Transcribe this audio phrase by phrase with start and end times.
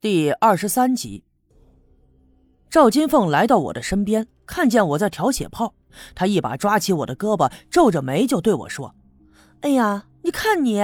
[0.00, 1.24] 第二十三集，
[2.70, 5.74] 赵金凤来到我的身边，看见我在调血泡，
[6.14, 8.94] 她一把抓起我的胳膊，皱着眉就对我说
[9.62, 10.80] ：“哎呀，你看你，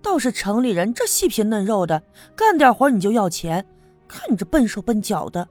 [0.00, 2.04] 倒是城里人这细皮嫩肉的，
[2.36, 3.66] 干点活你就要钱，
[4.06, 5.48] 看你这笨手笨脚的。”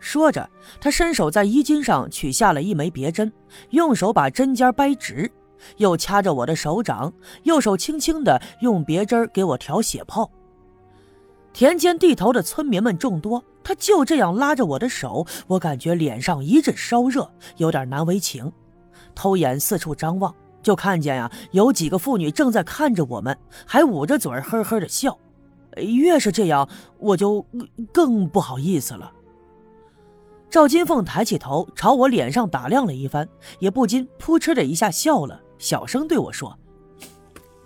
[0.00, 0.48] 说着，
[0.80, 3.30] 她伸手在衣襟上取下了一枚别针，
[3.72, 5.30] 用手把针尖掰直，
[5.76, 7.12] 又掐着我的手掌，
[7.42, 10.30] 右手轻轻的用别针给我调血泡。
[11.52, 18.50] 田间地头的村民们众多，他就这样拉着我的手，我感觉脸上一阵烧热，有点难为情。
[19.14, 23.36] 偷眼四处张望，就看见呀，有几个妇女正在看着我们，
[23.66, 25.18] 还捂着嘴呵呵的笑。
[25.76, 26.68] 越是这样，
[26.98, 27.46] 我就
[27.92, 29.12] 更不好意思了。
[30.48, 36.58] 赵金凤抬起头，朝我脸上打量了一番，也不禁扑哧的一下笑了，小声对我说：“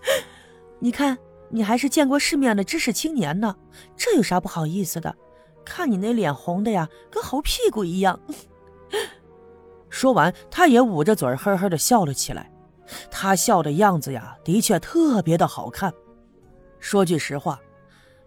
[0.81, 1.17] 你看。”
[1.51, 3.57] 你还是见过世面的知识青年呢，
[3.97, 5.15] 这有啥不好意思的？
[5.65, 8.21] 看你那脸红的呀，跟猴屁股一样。
[9.91, 12.51] 说完，他也捂着嘴呵呵的笑了起来。
[13.11, 15.93] 他笑的样子呀，的确特别的好看。
[16.79, 17.61] 说句实话，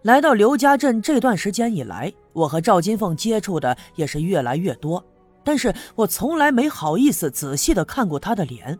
[0.02, 5.02] 来到刘家镇这段时间以来，我和赵金凤接触的也是越来越多，
[5.42, 8.78] 但是我从来没好意思仔细的看过她的脸。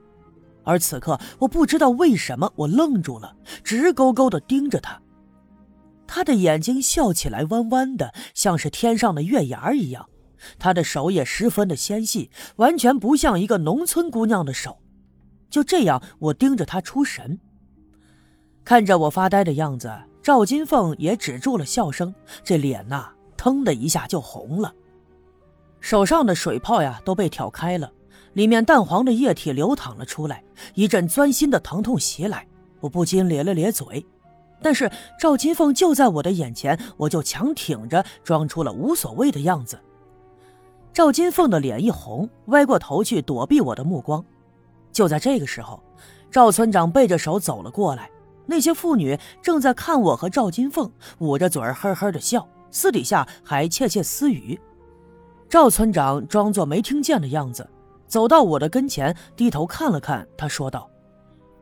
[0.71, 5.03] 而此刻，我不知道为什么，我愣住了，直勾勾的盯着他。
[6.07, 10.09] 他的眼睛笑起来弯弯的，像是天上的月牙一样。
[10.61, 14.79] 他的手也十分的纤细，完全不像一个农村姑娘的手。
[15.51, 17.41] 就这样，我盯着他出神。
[18.65, 24.73] 看着我发呆的样子，赵金凤也止住了笑声，这脸呐，腾的一下就红了，
[25.81, 27.93] 手上的水泡呀都被挑开了。
[28.34, 30.42] 里面淡黄的液体流淌了出来，
[30.75, 32.47] 一阵钻心的疼痛袭来，
[32.81, 34.05] 我不禁咧了咧嘴。
[34.62, 39.78] 但是赵金凤就在我的眼前，我就强挺着，装出了无所谓的样子。
[40.92, 44.25] 赵金凤的脸一红，歪过头去躲避我的目光。
[44.92, 45.82] 就在这个时候，
[46.31, 48.10] 赵村长背着手走了过来，
[48.44, 54.60] 那些妇女正在看我和赵金凤，捂着嘴儿呵呵的笑，私底下还窃窃私语。
[55.49, 57.66] 赵村长装作没听见的样子。
[58.10, 60.91] 走到我的跟前，低头看了看，他说道：“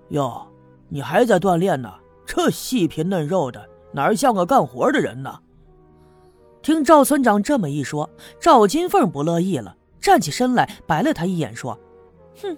[0.09, 0.49] 哟，
[0.89, 1.93] 你还在锻炼呢？
[2.25, 5.39] 这细皮嫩肉的，哪像个干活的人呢？”
[6.63, 8.09] 听赵村长这么一说，
[8.41, 11.79] 赵金凤不乐意了，站起身来，白了他一眼，说
[12.41, 12.57] ：“哼，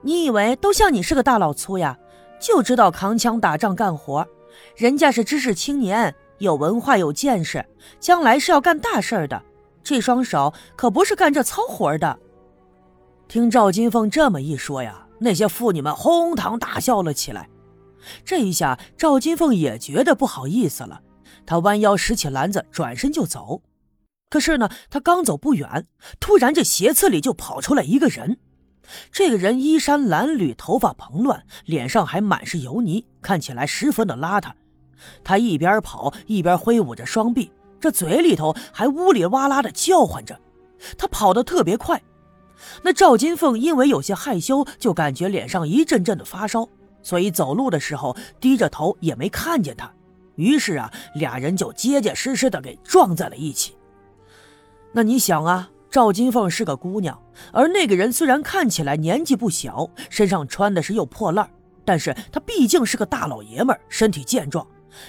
[0.00, 1.98] 你以为都像你是个大老粗呀？
[2.40, 4.26] 就知道扛枪打仗干活？
[4.74, 7.62] 人家是知识青年，有文化有见识，
[8.00, 9.42] 将来是要干大事的。
[9.82, 12.18] 这双手可不是干这糙活的。”
[13.28, 17.48] 听赵金凤这么一说呀，那些妇女们哄堂大笑了起来。
[18.24, 21.00] 这一下，赵金凤也觉得不好意思了，
[21.44, 23.62] 她弯腰拾起篮子，转身就走。
[24.30, 25.86] 可是呢，她刚走不远，
[26.20, 28.38] 突然这斜刺里就跑出来一个人。
[29.10, 34.52] 这个人衣衫褴褛，头发蓬乱，脸上还满是油泥，看起来十分的邋遢。
[35.24, 37.50] 他一边跑一边挥舞着双臂，
[37.80, 40.40] 这嘴里头还呜里哇啦的叫唤着。
[40.96, 42.00] 他跑得特别快。
[42.82, 46.68] 那赵金凤因为有些害羞，就感觉脸上一阵阵的发烧，
[47.02, 49.90] 所以走路的时候低着头也没看见他。
[50.36, 53.74] 于是啊，俩人就结结实实的给撞在了一起。
[54.92, 57.18] 那你想啊，赵金凤是个姑娘，
[57.52, 61.48] 而那个人虽然看起来年纪不小，身上穿的是又破烂，
[61.84, 64.66] 但是他毕竟是个大老爷们儿，身体健壮，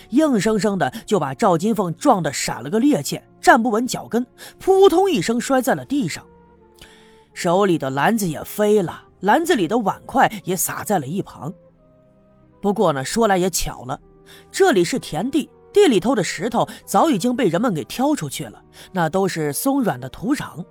[0.09, 4.25] 硬生生的就把赵金凤撞得闪了个趔趄，站不稳脚跟，
[4.59, 6.25] 扑通一声摔在了地上。
[7.37, 11.53] 手里的篮子也飞了，篮子里的碗筷也洒在了一旁。
[12.59, 14.01] 不过呢，说来也巧了，
[14.51, 18.59] 这里是田地，地里头的石头早已经被人们给挑出去了，
[18.91, 20.65] 那都是松软的土壤。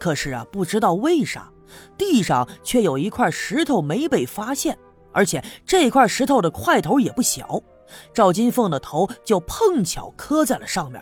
[0.00, 1.52] 可是啊，不知道为啥，
[1.96, 4.76] 地上却有一块石头没被发现，
[5.12, 7.62] 而且这块石头的块头也不小，
[8.12, 11.00] 赵金凤的头就碰巧磕在了上面。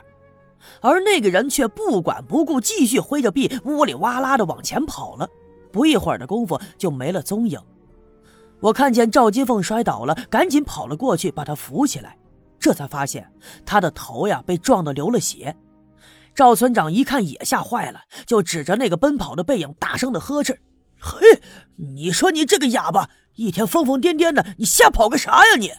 [0.80, 5.28] 而那个人却不管不顾，继续挥着臂，呜里哇啦的往前跑了。
[5.72, 7.60] 不一会儿的功夫，就没了踪影。
[8.60, 12.16] 我看见赵金凤摔倒了，赶紧跑了过去，把她扶起来。
[12.59, 13.30] 这才发现
[13.65, 15.57] 她的头呀被撞得流了血。
[16.34, 20.60] 赵村长一看也吓坏了，就指着那个奔跑的背影，大声的呵斥
[21.01, 21.41] ：“嘿，
[21.77, 25.72] 你说你这个哑巴，一天疯疯癫癫的，你瞎跑个啥呀你？”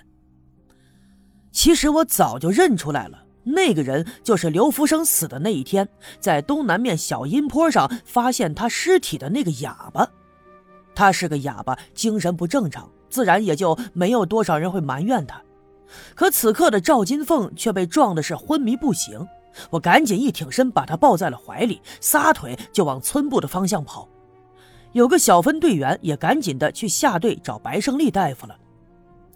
[1.51, 3.25] 其实我早就认出来了。
[3.43, 5.87] 那个人就是刘福生死的那一天，
[6.19, 10.07] 在东南面小阴坡上发现他尸体的那个哑巴。
[10.93, 15.41] 他是个哑巴，精神不正常，自然也就没有多少人会埋怨他。
[16.15, 19.27] 可此刻的赵金凤却被撞的是昏迷不醒，
[19.69, 24.07] 我赶紧一挺身，把他抱在了怀里，撒腿就往村部的方向跑。
[24.91, 28.55] 有个小分队员也赶紧的去下队找白胜利大夫了。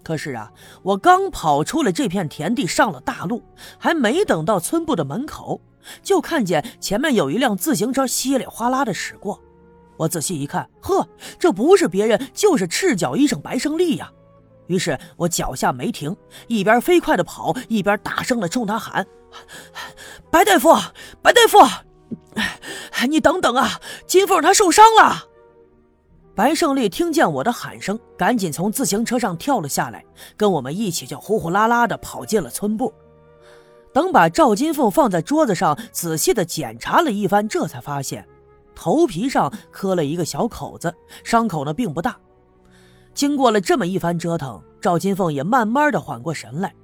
[0.05, 0.51] 可是啊，
[0.83, 3.41] 我刚跑出了这片田地，上了大路，
[3.79, 5.59] 还没等到村部的门口，
[6.03, 9.41] 就看见前面有一辆自行车稀里哗啦的驶过。
[9.97, 11.09] 我仔细一看，呵，
[11.39, 14.11] 这不是别人，就是赤脚医生白胜利呀。
[14.67, 16.15] 于是我脚下没停，
[16.47, 19.07] 一边飞快的跑，一边大声的冲他喊
[20.29, 20.71] ：“白大夫，
[21.23, 21.57] 白大夫，
[23.09, 25.29] 你等等啊，金凤她受伤了。”
[26.35, 30.03] 白胜利听见我的喊声，赶紧从自行车上跳了下来，
[30.35, 32.93] 跟我们一起就呼呼啦啦的跑进了村部。
[33.93, 38.27] 等把赵金凤放在桌子上，仔细的检查了一番，这才发现
[38.75, 40.93] 头皮上磕了一个小口子，
[41.23, 42.17] 伤口呢并不大。
[43.13, 46.75] 经过了这么一番折腾，赵金凤也慢慢的缓过神来。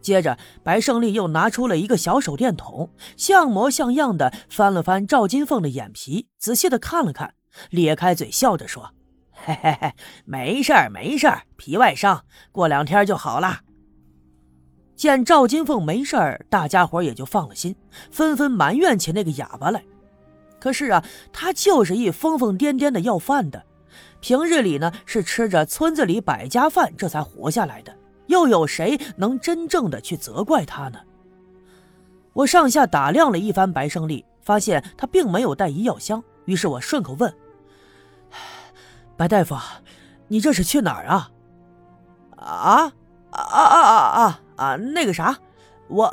[0.00, 2.88] 接着，白胜利又拿出了一个小手电筒，
[3.18, 7.34] 像模像样的翻了翻赵金凤的眼皮，仔细的看了看。
[7.70, 8.90] 咧开嘴笑着说
[9.32, 9.92] ：“嘿嘿嘿，
[10.24, 13.60] 没事儿，没事儿，皮外伤，过两天就好了。”
[14.96, 17.76] 见赵金凤没事儿，大家伙也就放了心，
[18.10, 19.82] 纷纷埋怨起那个哑巴来。
[20.58, 23.62] 可是啊，他就是一疯疯癫癫的要饭的，
[24.20, 27.94] 平日里呢是吃着村子里百家饭这才活下来的，
[28.26, 30.98] 又有谁能真正的去责怪他呢？
[32.32, 37.32] 我上下打量了一番白胜利，发现他并没有带医药箱，于是我顺口问。
[39.16, 39.56] 白大夫，
[40.28, 41.30] 你这是去哪儿啊？
[42.38, 42.92] 啊
[43.30, 44.76] 啊啊啊啊啊！
[44.76, 45.36] 那个啥，
[45.88, 46.12] 我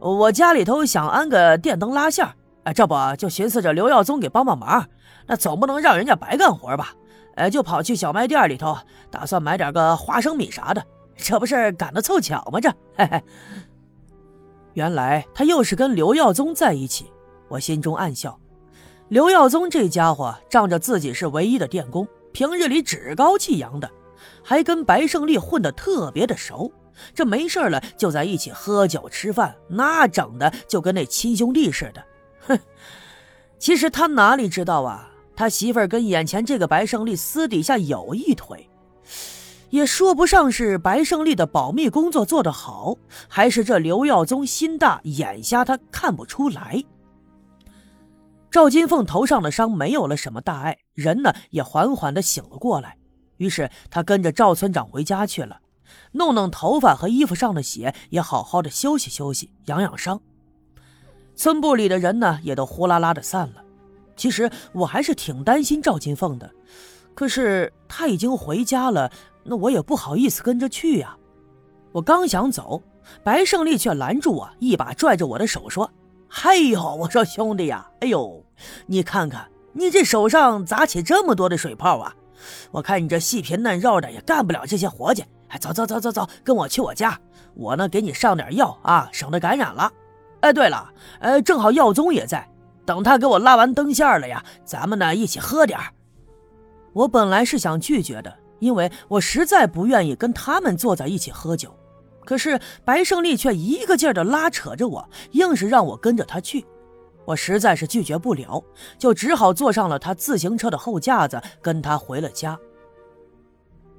[0.00, 2.26] 我家里头想安个电灯拉线
[2.64, 4.86] 儿，这不就寻思着刘耀宗给帮帮忙，
[5.26, 6.92] 那总不能让人家白干活吧？
[7.36, 8.76] 哎，就跑去小卖店里头，
[9.10, 10.84] 打算买点个花生米啥的，
[11.16, 12.60] 这不是赶得凑巧吗？
[12.60, 12.74] 这，
[14.74, 17.10] 原来他又是跟刘耀宗在一起，
[17.48, 18.38] 我心中暗笑。
[19.08, 22.06] 刘耀宗这家伙仗着自己是唯一的电工。
[22.36, 23.90] 平日里趾高气扬的，
[24.44, 26.70] 还跟白胜利混得特别的熟。
[27.14, 32.04] 这没事了就在一起喝酒吃饭，那整的就跟那亲兄弟似的。
[32.46, 32.58] 哼，
[33.58, 35.10] 其实他哪里知道啊？
[35.34, 38.68] 他媳妇儿跟眼前这个白胜利私底下有一腿，
[39.70, 42.98] 也说不上是白胜利的保密工作做得好，
[43.28, 46.84] 还是这刘耀宗心大眼瞎，他看不出来。
[48.56, 52.96] 赵金凤头上的伤没有了什么大碍，人呢也缓缓的醒了过来。
[53.36, 55.60] 于是他跟着赵村长回家去了，
[56.12, 60.18] 弄弄头发和衣服上的血，也好好的休息休息，养养伤。
[61.34, 63.62] 村部里的人呢也都呼啦啦的散了。
[64.16, 66.50] 其实我还是挺担心赵金凤的，
[67.14, 69.12] 可是他已经回家了，
[69.44, 71.14] 那我也不好意思跟着去呀。
[71.92, 72.82] 我刚想走，
[73.22, 75.90] 白胜利却拦住我，一把拽着我的手说。
[76.44, 78.44] 哎呦，我说兄弟呀，哎呦，
[78.86, 82.14] 你看看你这手上咋起这么多的水泡啊？
[82.70, 85.24] 我看你这细皮嫩肉的也干不了这些活计。
[85.60, 87.18] 走走走走走，跟我去我家，
[87.54, 89.90] 我呢给你上点药啊，省得感染了。
[90.40, 92.46] 哎，对了，呃，正好药宗也在，
[92.84, 95.78] 等他给我拉完灯线了呀，咱们呢一起喝点
[96.92, 101.74] 我本来是想拒绝的，因为我实在不愿意跟他们坐在一起喝酒。
[102.26, 106.66] 可是白胜利却一个劲儿的拉扯着我，硬是让我跟着他去。
[107.24, 108.62] 我实在是拒绝不了，
[108.98, 112.58] 就只好坐上了他自行车的后架子，跟他回了家。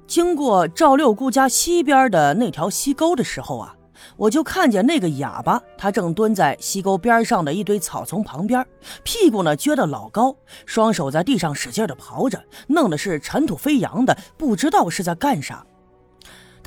[0.06, 3.76] 经过赵六姑家西边的那条溪沟的时候啊，
[4.16, 8.66] 我就看见那个哑巴，他正蹲在溪沟边上的一堆草丛旁边，
[9.02, 15.66] 屁股呢撅得老高，双手在地上使劲的刨着，弄得是尘土飞扬的，不知道是在干啥。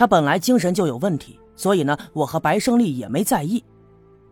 [0.02, 1.40] 他本来精神就有问题。
[1.56, 3.64] 所以呢，我和白胜利也没在意。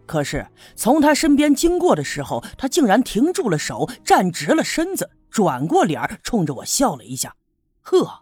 [0.08, 7.36] 可是从他身边经过的时候，他竟然停住了手，站直了身子，转过脸冲着我笑了一下。
[7.82, 8.22] 呵，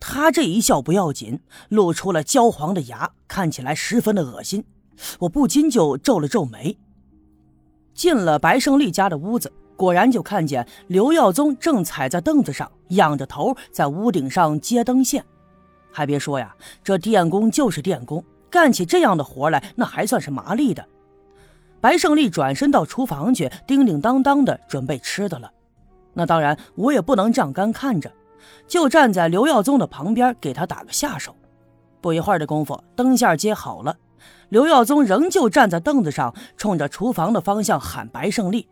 [0.00, 4.64] 他这一笑不要紧，露出了焦黄的牙，看起来十分的恶心。
[5.20, 6.76] 我不禁就皱了皱眉。
[7.94, 15.24] 进了白胜利家的屋子，果然就看见刘耀宗正踩在凳子上，仰着头在屋顶上接灯线。
[15.92, 18.24] 还别说呀，这电工就是电工。
[18.48, 20.84] 干起这样的活来，那还算是麻利的。
[21.80, 25.50] 白胜利转身到厨房去，叮叮当当的准备吃的了。
[26.12, 28.10] 那当然，我也不能这样干看着，
[28.66, 31.34] 就站在刘耀宗的旁边给他打个下手。
[32.00, 33.96] 不一会儿的功夫，灯线接好了，
[34.48, 38.68] 刘耀宗仍旧站在凳子上，冲着厨房的方向喊：“白胜利，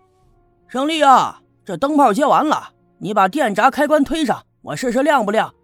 [0.66, 5.54] 胜利啊，这灯泡接完了，你把电闸开关推上，我试试亮不亮。”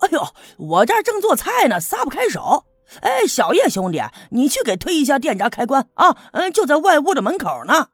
[0.00, 2.64] 哎呦，我这正做菜呢，撒不开手。
[3.00, 4.00] 哎，小叶兄弟，
[4.30, 6.16] 你去给推一下电闸开关啊！
[6.32, 7.88] 嗯，就在外屋的门口呢。